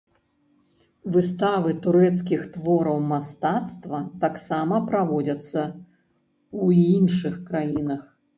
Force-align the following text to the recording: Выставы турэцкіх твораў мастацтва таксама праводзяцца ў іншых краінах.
Выставы 1.17 1.73
турэцкіх 1.83 2.41
твораў 2.55 2.97
мастацтва 3.11 3.99
таксама 4.25 4.81
праводзяцца 4.89 5.61
ў 6.63 6.67
іншых 6.97 7.39
краінах. 7.53 8.01